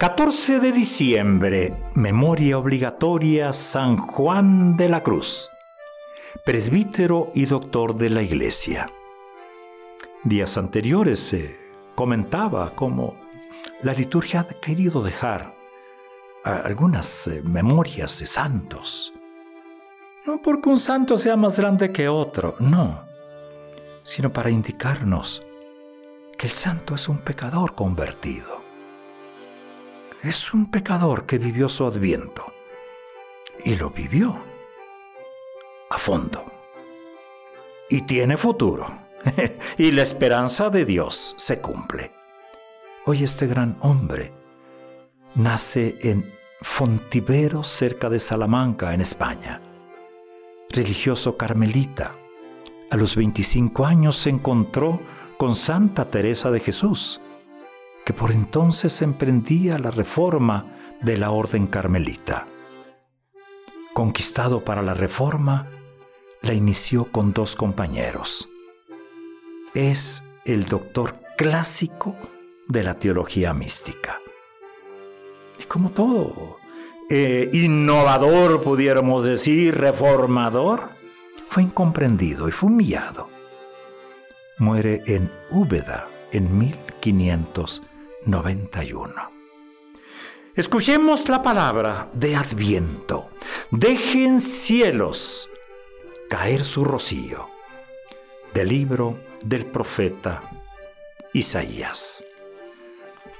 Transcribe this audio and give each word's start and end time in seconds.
14 0.00 0.60
de 0.60 0.72
diciembre, 0.72 1.74
memoria 1.94 2.56
obligatoria 2.56 3.52
San 3.52 3.98
Juan 3.98 4.74
de 4.78 4.88
la 4.88 5.02
Cruz, 5.02 5.50
presbítero 6.42 7.30
y 7.34 7.44
doctor 7.44 7.94
de 7.94 8.08
la 8.08 8.22
Iglesia. 8.22 8.90
Días 10.24 10.56
anteriores 10.56 11.20
se 11.20 11.54
comentaba 11.94 12.72
cómo 12.74 13.14
la 13.82 13.92
liturgia 13.92 14.40
ha 14.40 14.44
querido 14.44 15.02
dejar 15.02 15.52
algunas 16.44 17.26
eh, 17.26 17.42
memorias 17.44 18.20
de 18.20 18.26
santos. 18.26 19.12
No 20.24 20.40
porque 20.40 20.70
un 20.70 20.78
santo 20.78 21.18
sea 21.18 21.36
más 21.36 21.58
grande 21.58 21.92
que 21.92 22.08
otro, 22.08 22.54
no, 22.58 23.04
sino 24.02 24.32
para 24.32 24.48
indicarnos 24.48 25.42
que 26.38 26.46
el 26.46 26.54
santo 26.54 26.94
es 26.94 27.06
un 27.06 27.18
pecador 27.18 27.74
convertido 27.74 28.59
es 30.22 30.52
un 30.52 30.70
pecador 30.70 31.24
que 31.24 31.38
vivió 31.38 31.68
su 31.68 31.86
adviento. 31.86 32.52
Y 33.64 33.76
lo 33.76 33.90
vivió 33.90 34.36
a 35.90 35.98
fondo. 35.98 36.44
Y 37.88 38.02
tiene 38.02 38.36
futuro. 38.36 38.86
y 39.78 39.92
la 39.92 40.02
esperanza 40.02 40.70
de 40.70 40.84
Dios 40.84 41.34
se 41.38 41.60
cumple. 41.60 42.12
Hoy 43.06 43.24
este 43.24 43.46
gran 43.46 43.76
hombre 43.80 44.32
nace 45.34 45.96
en 46.02 46.32
Fontivero, 46.62 47.64
cerca 47.64 48.10
de 48.10 48.18
Salamanca, 48.18 48.92
en 48.92 49.00
España. 49.00 49.60
Religioso 50.68 51.36
carmelita. 51.36 52.14
A 52.90 52.96
los 52.96 53.16
25 53.16 53.86
años 53.86 54.16
se 54.16 54.30
encontró 54.30 55.00
con 55.38 55.56
Santa 55.56 56.10
Teresa 56.10 56.50
de 56.50 56.60
Jesús 56.60 57.20
que 58.10 58.14
por 58.14 58.32
entonces 58.32 59.02
emprendía 59.02 59.78
la 59.78 59.92
reforma 59.92 60.66
de 61.00 61.16
la 61.16 61.30
orden 61.30 61.68
carmelita. 61.68 62.44
Conquistado 63.94 64.64
para 64.64 64.82
la 64.82 64.94
reforma, 64.94 65.68
la 66.42 66.52
inició 66.52 67.04
con 67.04 67.32
dos 67.32 67.54
compañeros. 67.54 68.48
Es 69.74 70.24
el 70.44 70.64
doctor 70.64 71.20
clásico 71.36 72.16
de 72.66 72.82
la 72.82 72.94
teología 72.94 73.52
mística. 73.52 74.18
Y 75.60 75.66
como 75.66 75.90
todo, 75.90 76.56
eh, 77.10 77.48
innovador, 77.52 78.60
pudiéramos 78.60 79.24
decir, 79.24 79.76
reformador, 79.78 80.88
fue 81.48 81.62
incomprendido 81.62 82.48
y 82.48 82.50
fue 82.50 82.70
humillado. 82.70 83.28
Muere 84.58 85.00
en 85.06 85.30
Úbeda 85.52 86.08
en 86.32 86.58
1500 86.58 87.84
91. 88.26 89.30
Escuchemos 90.54 91.28
la 91.28 91.42
palabra 91.42 92.10
de 92.12 92.36
Adviento. 92.36 93.30
Dejen 93.70 94.40
cielos 94.40 95.48
caer 96.28 96.64
su 96.64 96.84
rocío. 96.84 97.48
Del 98.52 98.68
libro 98.68 99.18
del 99.42 99.64
profeta 99.64 100.42
Isaías. 101.32 102.22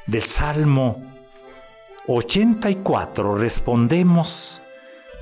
Del 0.06 0.22
Salmo 0.22 1.04
84 2.06 3.36
respondemos, 3.36 4.62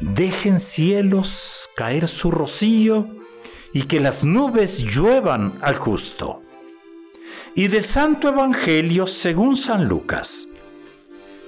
dejen 0.00 0.60
cielos 0.60 1.68
caer 1.74 2.06
su 2.06 2.30
rocío 2.30 3.08
y 3.72 3.82
que 3.82 3.98
las 3.98 4.24
nubes 4.24 4.84
lluevan 4.84 5.58
al 5.62 5.76
justo 5.76 6.42
y 7.58 7.66
del 7.66 7.82
Santo 7.82 8.28
Evangelio 8.28 9.04
según 9.08 9.56
San 9.56 9.88
Lucas. 9.88 10.46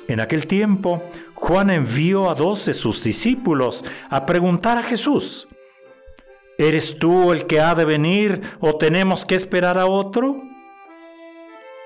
En 0.09 0.19
aquel 0.19 0.49
tiempo, 0.49 1.05
Juan 1.35 1.71
envió 1.71 2.29
a 2.29 2.35
dos 2.35 2.67
de 2.67 2.75
sus 2.75 3.05
discípulos 3.05 3.85
a 4.09 4.27
preguntar 4.27 4.77
a 4.77 4.83
Jesús, 4.83 5.47
¿Eres 6.59 6.99
tú 6.99 7.31
el 7.31 7.47
que 7.47 7.61
ha 7.61 7.77
de 7.77 7.85
venir 7.85 8.43
o 8.59 8.75
tenemos 8.75 9.25
que 9.25 9.37
esperar 9.37 9.79
a 9.79 9.87
otro? 9.87 10.43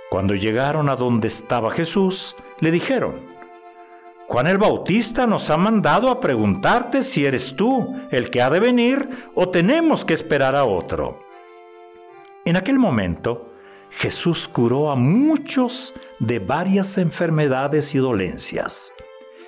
Cuando 0.09 0.35
llegaron 0.35 0.89
a 0.89 0.97
donde 0.97 1.29
estaba 1.29 1.71
Jesús, 1.71 2.35
le 2.61 2.71
dijeron, 2.71 3.21
Juan 4.27 4.47
el 4.47 4.56
Bautista 4.56 5.27
nos 5.27 5.51
ha 5.51 5.59
mandado 5.59 6.09
a 6.09 6.21
preguntarte 6.21 7.03
si 7.03 7.27
eres 7.27 7.56
tú 7.56 7.95
el 8.11 8.31
que 8.31 8.41
ha 8.41 8.49
de 8.49 8.61
venir 8.61 9.29
o 9.35 9.51
tenemos 9.51 10.03
que 10.03 10.15
esperar 10.15 10.56
a 10.56 10.65
otro. 10.65 11.21
En 12.47 12.56
aquel 12.56 12.79
momento, 12.79 13.51
Jesús 13.97 14.49
curó 14.49 14.91
a 14.91 14.97
muchos 14.97 15.94
de 16.19 16.41
varias 16.41 16.99
enfermedades 16.99 17.94
y 17.94 17.99
dolencias 17.99 18.93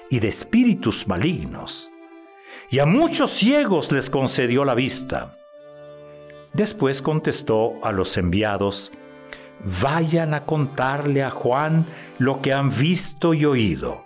y 0.09 0.21
de 0.21 0.29
espíritus 0.29 1.09
malignos, 1.09 1.91
y 2.71 2.79
a 2.79 2.87
muchos 2.87 3.33
ciegos 3.33 3.91
les 3.91 4.09
concedió 4.09 4.65
la 4.65 4.75
vista. 4.75 5.37
Después 6.53 7.03
contestó 7.03 7.85
a 7.85 7.93
los 7.93 8.17
enviados, 8.17 8.93
vayan 9.83 10.33
a 10.33 10.45
contarle 10.45 11.23
a 11.23 11.31
Juan 11.31 11.85
lo 12.19 12.41
que 12.41 12.53
han 12.53 12.71
visto 12.71 13.35
y 13.35 13.45
oído. 13.45 14.06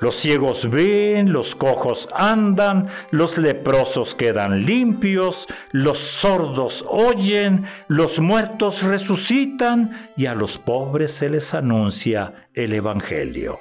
Los 0.00 0.16
ciegos 0.16 0.70
ven, 0.70 1.32
los 1.32 1.54
cojos 1.54 2.08
andan, 2.14 2.88
los 3.10 3.38
leprosos 3.38 4.14
quedan 4.14 4.66
limpios, 4.66 5.48
los 5.72 5.98
sordos 5.98 6.84
oyen, 6.88 7.64
los 7.88 8.20
muertos 8.20 8.82
resucitan 8.82 10.10
y 10.16 10.26
a 10.26 10.34
los 10.34 10.58
pobres 10.58 11.12
se 11.12 11.30
les 11.30 11.54
anuncia 11.54 12.48
el 12.52 12.74
Evangelio. 12.74 13.60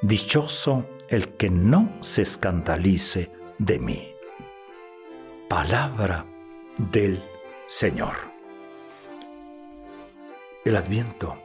Dichoso 0.00 0.86
el 1.08 1.28
que 1.30 1.50
no 1.50 1.90
se 2.00 2.22
escandalice 2.22 3.30
de 3.58 3.78
mí. 3.78 4.14
Palabra 5.48 6.24
del 6.78 7.22
Señor. 7.66 8.14
El 10.64 10.76
adviento 10.76 11.36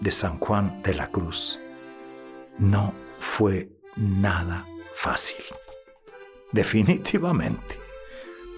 de 0.00 0.10
San 0.10 0.38
Juan 0.38 0.82
de 0.82 0.94
la 0.94 1.10
Cruz 1.10 1.60
no 2.58 2.94
fue 3.20 3.70
nada 3.96 4.66
fácil. 4.94 5.44
Definitivamente. 6.52 7.78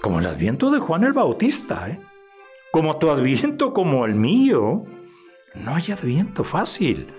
Como 0.03 0.19
el 0.19 0.27
adviento 0.27 0.71
de 0.71 0.78
Juan 0.78 1.05
el 1.05 1.12
Bautista, 1.12 1.91
¿eh? 1.91 2.00
Como 2.72 2.97
tu 2.99 3.10
adviento, 3.10 3.72
como 3.72 4.06
el 4.06 4.15
mío. 4.15 4.84
No 5.55 5.75
hay 5.75 5.91
adviento 5.91 6.44
fácil. 6.44 7.12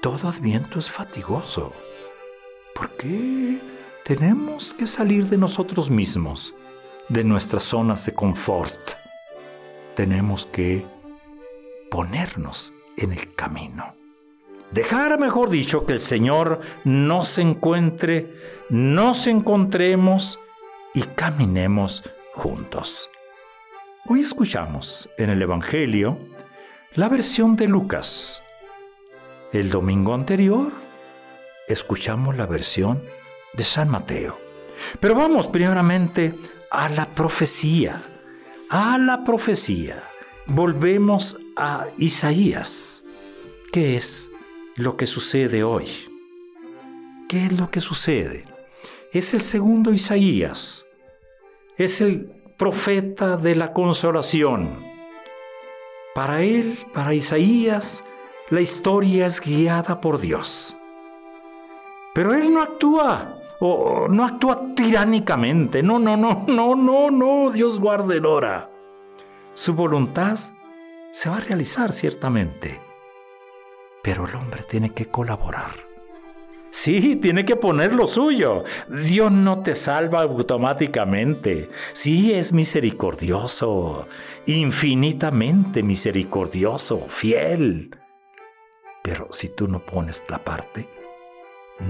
Todo 0.00 0.28
adviento 0.28 0.78
es 0.78 0.90
fatigoso. 0.90 1.72
¿Por 2.74 2.90
qué 2.96 3.60
tenemos 4.04 4.74
que 4.74 4.86
salir 4.86 5.28
de 5.28 5.38
nosotros 5.38 5.90
mismos, 5.90 6.54
de 7.08 7.24
nuestras 7.24 7.62
zonas 7.62 8.04
de 8.04 8.14
confort? 8.14 8.78
Tenemos 9.96 10.46
que 10.46 10.84
ponernos 11.90 12.72
en 12.96 13.12
el 13.12 13.34
camino. 13.34 14.01
Dejar, 14.72 15.18
mejor 15.18 15.50
dicho, 15.50 15.84
que 15.84 15.92
el 15.92 16.00
Señor 16.00 16.60
nos 16.84 17.36
encuentre, 17.36 18.26
nos 18.70 19.26
encontremos 19.26 20.38
y 20.94 21.02
caminemos 21.02 22.10
juntos. 22.32 23.10
Hoy 24.06 24.20
escuchamos 24.20 25.10
en 25.18 25.28
el 25.28 25.42
Evangelio 25.42 26.16
la 26.94 27.10
versión 27.10 27.54
de 27.54 27.68
Lucas. 27.68 28.42
El 29.52 29.68
domingo 29.68 30.14
anterior 30.14 30.72
escuchamos 31.68 32.38
la 32.38 32.46
versión 32.46 33.02
de 33.52 33.64
San 33.64 33.90
Mateo. 33.90 34.38
Pero 35.00 35.14
vamos 35.14 35.48
primeramente 35.48 36.34
a 36.70 36.88
la 36.88 37.10
profecía, 37.10 38.02
a 38.70 38.96
la 38.96 39.22
profecía. 39.22 40.02
Volvemos 40.46 41.36
a 41.56 41.88
Isaías, 41.98 43.04
que 43.70 43.96
es 43.96 44.31
lo 44.76 44.96
que 44.96 45.06
sucede 45.06 45.64
hoy. 45.64 45.86
¿Qué 47.28 47.46
es 47.46 47.58
lo 47.58 47.70
que 47.70 47.80
sucede? 47.80 48.46
Es 49.12 49.34
el 49.34 49.40
segundo 49.40 49.92
Isaías. 49.92 50.86
Es 51.76 52.00
el 52.00 52.30
profeta 52.56 53.36
de 53.36 53.54
la 53.54 53.72
consolación. 53.72 54.82
Para 56.14 56.42
él, 56.42 56.78
para 56.94 57.14
Isaías, 57.14 58.04
la 58.50 58.60
historia 58.60 59.26
es 59.26 59.40
guiada 59.40 60.00
por 60.00 60.20
Dios. 60.20 60.76
Pero 62.14 62.34
él 62.34 62.52
no 62.52 62.62
actúa 62.62 63.38
o 63.60 64.08
no 64.08 64.24
actúa 64.24 64.74
tiránicamente. 64.74 65.82
No, 65.82 65.98
no, 65.98 66.16
no, 66.16 66.44
no, 66.46 66.74
no, 66.76 67.10
no, 67.10 67.50
Dios 67.50 67.78
guarde 67.78 68.18
el 68.18 68.26
hora. 68.26 68.70
Su 69.54 69.74
voluntad 69.74 70.38
se 71.12 71.28
va 71.28 71.36
a 71.36 71.40
realizar 71.40 71.92
ciertamente, 71.92 72.80
pero 74.02 74.26
el 74.26 74.34
hombre 74.34 74.62
tiene 74.62 74.90
que 74.90 75.06
colaborar. 75.06 75.92
Sí, 76.72 77.16
tiene 77.16 77.44
que 77.44 77.54
poner 77.54 77.92
lo 77.92 78.06
suyo. 78.06 78.64
Dios 78.88 79.30
no 79.30 79.62
te 79.62 79.74
salva 79.74 80.22
automáticamente. 80.22 81.70
Sí, 81.92 82.32
es 82.32 82.54
misericordioso, 82.54 84.08
infinitamente 84.46 85.82
misericordioso, 85.82 87.04
fiel. 87.08 87.94
Pero 89.02 89.28
si 89.30 89.50
tú 89.50 89.68
no 89.68 89.80
pones 89.80 90.24
la 90.28 90.38
parte, 90.38 90.88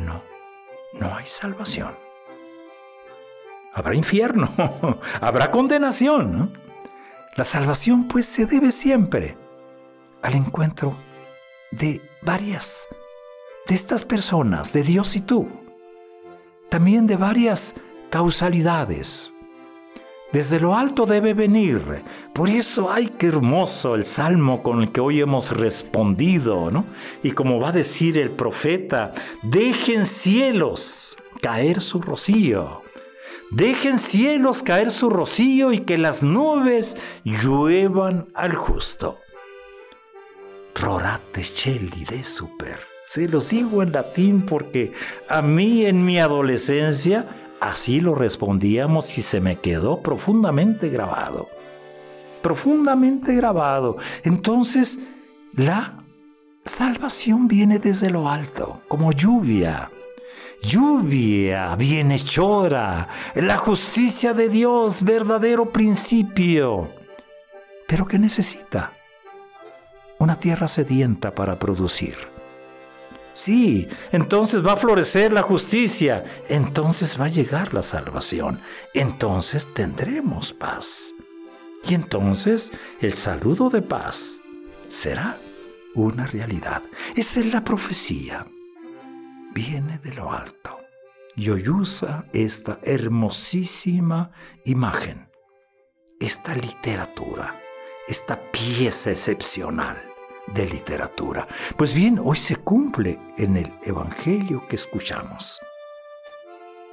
no, 0.05 0.21
no 0.95 1.15
hay 1.15 1.27
salvación. 1.27 1.95
Habrá 3.73 3.95
infierno, 3.95 4.53
habrá 5.21 5.53
condenación. 5.53 6.59
La 7.37 7.45
salvación 7.45 8.09
pues 8.09 8.27
se 8.27 8.47
debe 8.47 8.73
siempre 8.73 9.37
al 10.23 10.35
encuentro 10.35 10.97
de 11.73 12.01
varias 12.23 12.89
de 13.67 13.75
estas 13.75 14.05
personas, 14.05 14.73
de 14.73 14.83
Dios 14.83 15.17
y 15.17 15.21
tú, 15.21 15.49
también 16.69 17.07
de 17.07 17.17
varias 17.17 17.75
causalidades. 18.11 19.33
Desde 20.33 20.59
lo 20.61 20.75
alto 20.75 21.05
debe 21.05 21.35
venir. 21.35 22.03
Por 22.33 22.49
eso, 22.49 22.91
ay, 22.91 23.09
qué 23.19 23.27
hermoso 23.27 23.95
el 23.95 24.07
salmo 24.07 24.63
con 24.63 24.81
el 24.81 24.91
que 24.91 25.03
hoy 25.03 25.21
hemos 25.21 25.51
respondido, 25.55 26.71
¿no? 26.71 26.87
Y 27.23 27.33
como 27.33 27.61
va 27.61 27.69
a 27.69 27.73
decir 27.73 28.17
el 28.17 28.31
profeta, 28.31 29.13
dejen 29.43 30.07
cielos 30.07 31.19
caer 31.43 31.83
su 31.83 32.01
rocío. 32.01 32.81
Dejen 33.51 33.99
cielos 33.99 34.63
caer 34.63 34.91
su 34.91 35.11
rocío 35.11 35.73
y 35.73 35.81
que 35.81 35.99
las 35.99 36.23
nubes 36.23 36.97
lluevan 37.25 38.29
al 38.33 38.55
justo. 38.55 39.19
Rorate 40.83 41.43
cheli 41.43 42.05
de 42.05 42.25
super. 42.25 42.77
Se 43.07 43.29
lo 43.29 43.39
sigo 43.39 43.85
en 43.85 43.93
latín 43.93 44.45
porque 44.45 44.93
a 45.29 45.41
mí 45.41 45.87
en 45.87 46.05
mi 46.05 46.19
adolescencia 46.19 47.55
así 47.61 48.01
lo 48.01 48.17
respondíamos 48.17 49.17
y 49.17 49.23
se 49.23 49.41
me 49.41 49.61
quedó 49.61 50.03
profundamente 50.03 50.89
grabado. 50.89 51.49
Profundamente 52.43 53.33
grabado. 53.37 53.99
Entonces, 54.25 54.99
la 55.55 56.03
salvación 56.65 57.47
viene 57.47 57.79
desde 57.79 58.11
lo 58.11 58.29
alto, 58.29 58.83
como 58.89 59.13
lluvia. 59.13 59.89
Lluvia 60.65 61.77
bienhechora, 61.77 63.07
la 63.37 63.57
justicia 63.57 64.35
de 64.35 64.49
Dios, 64.49 65.05
verdadero 65.05 65.67
principio. 65.67 66.89
Pero 67.87 68.05
¿qué 68.05 68.19
necesita? 68.19 68.91
Una 70.23 70.39
tierra 70.39 70.69
sedienta 70.69 71.35
para 71.35 71.59
producir 71.59 72.15
Sí, 73.35 73.89
entonces 74.13 74.65
va 74.65 74.75
a 74.75 74.77
florecer 74.77 75.33
la 75.33 75.43
justicia, 75.43 76.23
entonces 76.49 77.21
va 77.21 77.25
a 77.25 77.29
llegar 77.29 77.75
la 77.75 77.83
salvación, 77.83 78.61
entonces 78.95 79.67
tendremos 79.75 80.53
paz. 80.53 81.13
Y 81.89 81.95
entonces 81.95 82.73
el 83.01 83.15
saludo 83.15 83.69
de 83.69 83.83
paz 83.83 84.41
será 84.87 85.41
una 85.97 86.29
realidad. 86.29 86.85
Esa 87.17 87.41
es 87.41 87.47
la 87.47 87.65
profecía. 87.65 88.47
Viene 89.53 89.99
de 89.99 90.15
lo 90.15 90.31
alto 90.31 90.79
y 91.35 91.51
hoy 91.51 91.69
usa 91.69 92.27
esta 92.33 92.79
hermosísima 92.85 94.31
imagen, 94.67 95.29
esta 96.21 96.55
literatura, 96.55 97.61
esta 98.07 98.39
pieza 98.53 99.11
excepcional 99.11 100.12
de 100.55 100.67
literatura. 100.67 101.47
Pues 101.77 101.95
bien, 101.95 102.21
hoy 102.23 102.37
se 102.37 102.57
cumple 102.57 103.19
en 103.39 103.57
el 103.57 103.73
Evangelio 103.85 104.63
que 104.69 104.77
escuchamos. 104.77 105.61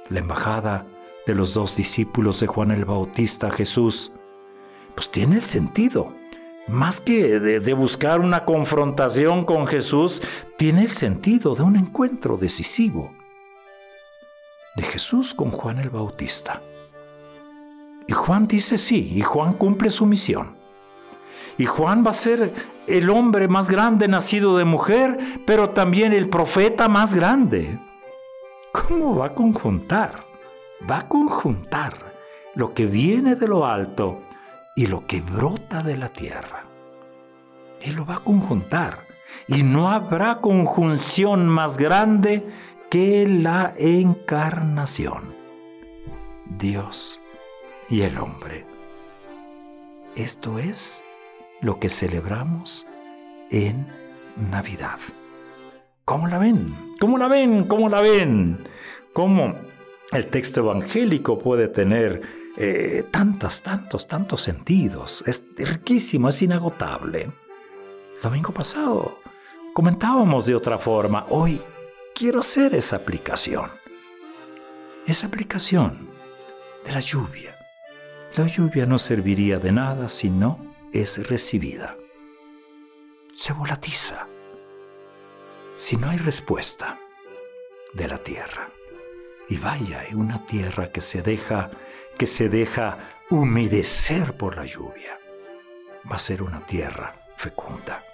La 0.08 0.20
embajada 0.20 0.86
de 1.26 1.34
los 1.34 1.54
dos 1.54 1.76
discípulos 1.76 2.40
de 2.40 2.46
Juan 2.46 2.70
el 2.70 2.84
Bautista 2.84 3.48
a 3.48 3.50
Jesús, 3.50 4.12
pues 4.94 5.10
tiene 5.10 5.36
el 5.36 5.44
sentido. 5.44 6.14
Más 6.68 7.00
que 7.00 7.40
de, 7.40 7.60
de 7.60 7.74
buscar 7.74 8.20
una 8.20 8.44
confrontación 8.44 9.44
con 9.44 9.66
Jesús, 9.66 10.22
tiene 10.56 10.82
el 10.82 10.90
sentido 10.90 11.54
de 11.54 11.62
un 11.62 11.76
encuentro 11.76 12.36
decisivo 12.36 13.12
de 14.76 14.82
Jesús 14.82 15.34
con 15.34 15.50
Juan 15.50 15.78
el 15.78 15.90
Bautista. 15.90 16.62
Y 18.06 18.12
Juan 18.12 18.46
dice 18.46 18.78
sí, 18.78 19.12
y 19.14 19.20
Juan 19.20 19.52
cumple 19.52 19.90
su 19.90 20.06
misión. 20.06 20.59
Y 21.60 21.66
Juan 21.66 22.02
va 22.06 22.12
a 22.12 22.14
ser 22.14 22.54
el 22.86 23.10
hombre 23.10 23.46
más 23.46 23.68
grande 23.68 24.08
nacido 24.08 24.56
de 24.56 24.64
mujer, 24.64 25.18
pero 25.44 25.68
también 25.68 26.14
el 26.14 26.30
profeta 26.30 26.88
más 26.88 27.12
grande. 27.12 27.78
¿Cómo 28.72 29.16
va 29.16 29.26
a 29.26 29.34
conjuntar? 29.34 30.24
Va 30.90 31.00
a 31.00 31.08
conjuntar 31.08 32.14
lo 32.54 32.72
que 32.72 32.86
viene 32.86 33.34
de 33.34 33.46
lo 33.46 33.66
alto 33.66 34.22
y 34.74 34.86
lo 34.86 35.06
que 35.06 35.20
brota 35.20 35.82
de 35.82 35.98
la 35.98 36.08
tierra. 36.08 36.64
Él 37.82 37.96
lo 37.96 38.06
va 38.06 38.14
a 38.14 38.20
conjuntar. 38.20 39.00
Y 39.46 39.62
no 39.62 39.90
habrá 39.90 40.36
conjunción 40.36 41.46
más 41.46 41.76
grande 41.76 42.42
que 42.88 43.26
la 43.28 43.74
encarnación. 43.76 45.34
Dios 46.46 47.20
y 47.90 48.00
el 48.00 48.16
hombre. 48.16 48.64
Esto 50.16 50.58
es 50.58 51.04
lo 51.60 51.78
que 51.78 51.88
celebramos 51.88 52.86
en 53.50 53.86
Navidad. 54.36 54.98
¿Cómo 56.04 56.26
la 56.26 56.38
ven? 56.38 56.74
¿Cómo 57.00 57.18
la 57.18 57.28
ven? 57.28 57.64
¿Cómo 57.64 57.88
la 57.88 58.00
ven? 58.00 58.66
¿Cómo 59.12 59.54
el 60.12 60.26
texto 60.26 60.60
evangélico 60.60 61.38
puede 61.38 61.68
tener 61.68 62.22
eh, 62.56 63.04
tantos, 63.10 63.62
tantos, 63.62 64.08
tantos 64.08 64.42
sentidos? 64.42 65.22
Es 65.26 65.46
riquísimo, 65.56 66.28
es 66.28 66.42
inagotable. 66.42 67.30
Domingo 68.22 68.52
pasado 68.52 69.18
comentábamos 69.72 70.46
de 70.46 70.54
otra 70.54 70.78
forma. 70.78 71.26
Hoy 71.28 71.60
quiero 72.14 72.40
hacer 72.40 72.74
esa 72.74 72.96
aplicación. 72.96 73.70
Esa 75.06 75.26
aplicación 75.26 76.08
de 76.84 76.92
la 76.92 77.00
lluvia. 77.00 77.56
La 78.36 78.46
lluvia 78.46 78.86
no 78.86 78.98
serviría 78.98 79.58
de 79.58 79.72
nada 79.72 80.08
si 80.08 80.30
no 80.30 80.69
es 80.92 81.26
recibida. 81.28 81.96
Se 83.34 83.52
volatiza 83.52 84.26
si 85.76 85.96
no 85.96 86.10
hay 86.10 86.18
respuesta 86.18 86.98
de 87.94 88.08
la 88.08 88.18
tierra. 88.18 88.68
Y 89.48 89.56
vaya, 89.56 90.00
hay 90.00 90.14
una 90.14 90.44
tierra 90.46 90.92
que 90.92 91.00
se 91.00 91.22
deja 91.22 91.70
que 92.18 92.26
se 92.26 92.50
deja 92.50 92.98
humedecer 93.30 94.36
por 94.36 94.56
la 94.56 94.66
lluvia. 94.66 95.18
Va 96.10 96.16
a 96.16 96.18
ser 96.18 96.42
una 96.42 96.66
tierra 96.66 97.26
fecunda. 97.38 98.04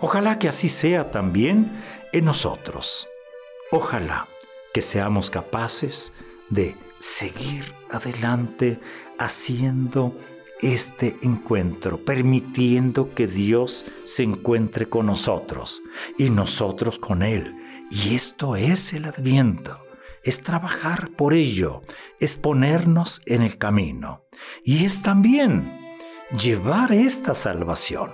Ojalá 0.00 0.38
que 0.38 0.46
así 0.46 0.68
sea 0.68 1.10
también 1.10 1.82
en 2.12 2.26
nosotros. 2.26 3.08
Ojalá 3.70 4.28
que 4.74 4.82
seamos 4.82 5.30
capaces 5.30 6.12
de 6.50 6.76
seguir 6.98 7.72
adelante 7.90 8.78
haciendo 9.18 10.14
este 10.60 11.16
encuentro, 11.22 11.98
permitiendo 11.98 13.14
que 13.14 13.26
Dios 13.26 13.86
se 14.04 14.22
encuentre 14.22 14.88
con 14.88 15.06
nosotros 15.06 15.82
y 16.18 16.30
nosotros 16.30 16.98
con 16.98 17.22
Él. 17.22 17.54
Y 17.90 18.14
esto 18.14 18.56
es 18.56 18.92
el 18.92 19.04
adviento, 19.04 19.78
es 20.22 20.42
trabajar 20.42 21.10
por 21.16 21.34
ello, 21.34 21.82
es 22.18 22.36
ponernos 22.36 23.22
en 23.26 23.42
el 23.42 23.58
camino. 23.58 24.24
Y 24.64 24.84
es 24.84 25.02
también 25.02 25.96
llevar 26.38 26.92
esta 26.92 27.34
salvación, 27.34 28.12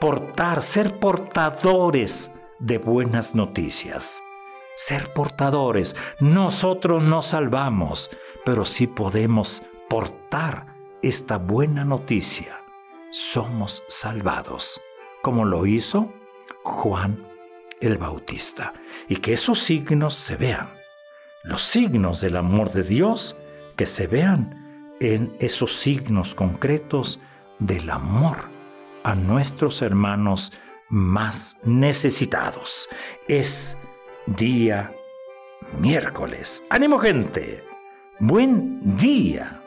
portar, 0.00 0.62
ser 0.62 0.98
portadores 0.98 2.30
de 2.58 2.78
buenas 2.78 3.34
noticias. 3.34 4.22
Ser 4.74 5.12
portadores, 5.12 5.94
nosotros 6.18 7.02
no 7.02 7.20
salvamos, 7.20 8.10
pero 8.44 8.64
sí 8.64 8.86
podemos 8.86 9.62
portar 9.88 10.71
esta 11.02 11.36
buena 11.36 11.84
noticia, 11.84 12.60
somos 13.10 13.82
salvados, 13.88 14.80
como 15.20 15.44
lo 15.44 15.66
hizo 15.66 16.12
Juan 16.62 17.26
el 17.80 17.98
Bautista, 17.98 18.72
y 19.08 19.16
que 19.16 19.32
esos 19.32 19.58
signos 19.58 20.14
se 20.14 20.36
vean, 20.36 20.70
los 21.42 21.62
signos 21.62 22.20
del 22.20 22.36
amor 22.36 22.72
de 22.72 22.84
Dios, 22.84 23.40
que 23.76 23.86
se 23.86 24.06
vean 24.06 24.94
en 25.00 25.36
esos 25.40 25.74
signos 25.74 26.36
concretos 26.36 27.20
del 27.58 27.90
amor 27.90 28.36
a 29.02 29.16
nuestros 29.16 29.82
hermanos 29.82 30.52
más 30.88 31.58
necesitados. 31.64 32.88
Es 33.26 33.76
día 34.26 34.92
miércoles. 35.80 36.64
¡Ánimo 36.70 36.98
gente! 36.98 37.64
Buen 38.20 38.96
día. 38.96 39.61